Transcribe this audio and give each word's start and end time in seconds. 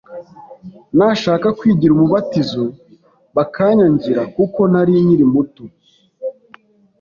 Nashaka 0.97 1.47
kwigira 1.57 1.91
umubatizo 1.93 2.63
bakanyangira 3.35 4.21
kuko 4.35 4.59
nari 4.71 4.93
nkiri 5.05 5.25
muto 5.33 5.63